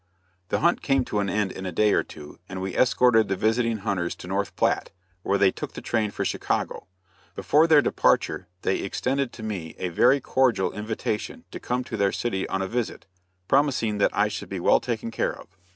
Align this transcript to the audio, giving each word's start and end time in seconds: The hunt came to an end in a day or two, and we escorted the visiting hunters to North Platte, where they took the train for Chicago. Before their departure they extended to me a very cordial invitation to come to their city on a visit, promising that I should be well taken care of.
The 0.49 0.61
hunt 0.61 0.81
came 0.81 1.05
to 1.05 1.19
an 1.19 1.29
end 1.29 1.51
in 1.51 1.67
a 1.67 1.71
day 1.71 1.93
or 1.93 2.01
two, 2.01 2.39
and 2.49 2.59
we 2.59 2.75
escorted 2.75 3.27
the 3.27 3.35
visiting 3.35 3.77
hunters 3.77 4.15
to 4.15 4.27
North 4.27 4.55
Platte, 4.55 4.89
where 5.21 5.37
they 5.37 5.51
took 5.51 5.73
the 5.73 5.79
train 5.81 6.09
for 6.09 6.25
Chicago. 6.25 6.87
Before 7.35 7.67
their 7.67 7.83
departure 7.83 8.47
they 8.63 8.79
extended 8.79 9.31
to 9.33 9.43
me 9.43 9.75
a 9.77 9.89
very 9.89 10.19
cordial 10.19 10.71
invitation 10.71 11.43
to 11.51 11.59
come 11.59 11.83
to 11.83 11.97
their 11.97 12.11
city 12.11 12.49
on 12.49 12.63
a 12.63 12.67
visit, 12.67 13.05
promising 13.47 13.99
that 13.99 14.09
I 14.17 14.27
should 14.27 14.49
be 14.49 14.59
well 14.59 14.79
taken 14.79 15.11
care 15.11 15.37
of. 15.37 15.55